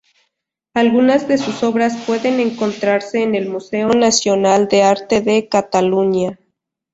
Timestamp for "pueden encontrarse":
2.07-3.21